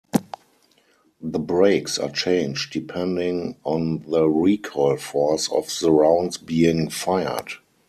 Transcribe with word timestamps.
The 1.21 1.37
brakes 1.37 1.99
are 1.99 2.09
changed 2.09 2.73
depending 2.73 3.57
on 3.63 3.99
the 4.09 4.27
recoil 4.27 4.97
force 4.97 5.47
of 5.51 5.71
the 5.79 5.91
rounds 5.91 6.39
being 6.39 6.89
fired. 6.89 7.51